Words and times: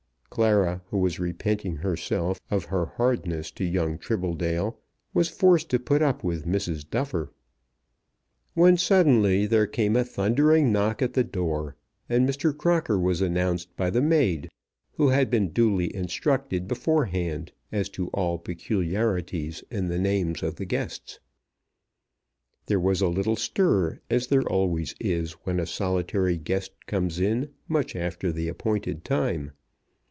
Clara, 0.31 0.81
who 0.85 0.97
was 0.99 1.19
repenting 1.19 1.75
herself 1.75 2.39
of 2.49 2.63
her 2.63 2.85
hardness 2.85 3.51
to 3.51 3.65
young 3.65 3.97
Tribbledale, 3.97 4.77
was 5.13 5.27
forced 5.27 5.67
to 5.71 5.77
put 5.77 6.01
up 6.01 6.23
with 6.23 6.45
Mrs. 6.45 6.89
Duffer. 6.89 7.33
When 8.53 8.77
suddenly 8.77 9.45
there 9.45 9.67
came 9.67 9.97
a 9.97 10.05
thundering 10.05 10.71
knock 10.71 11.01
at 11.01 11.15
the 11.15 11.25
door, 11.25 11.75
and 12.07 12.27
Mr. 12.29 12.57
Crocker 12.57 12.97
was 12.97 13.21
announced 13.21 13.75
by 13.75 13.89
the 13.89 13.99
maid, 14.01 14.49
who 14.93 15.09
had 15.09 15.29
been 15.29 15.49
duly 15.49 15.93
instructed 15.93 16.65
beforehand 16.65 17.51
as 17.69 17.89
to 17.89 18.07
all 18.13 18.37
peculiarities 18.39 19.65
in 19.69 19.89
the 19.89 19.99
names 19.99 20.41
of 20.41 20.55
the 20.55 20.65
guests. 20.65 21.19
There 22.67 22.79
was 22.79 23.01
a 23.01 23.09
little 23.09 23.35
stir, 23.35 23.99
as 24.09 24.27
there 24.27 24.43
always 24.47 24.95
is 24.97 25.33
when 25.43 25.59
a 25.59 25.65
solitary 25.65 26.37
guest 26.37 26.85
comes 26.87 27.19
in 27.19 27.49
much 27.67 27.97
after 27.97 28.31
the 28.31 28.47
appointed 28.47 29.03
time. 29.03 29.51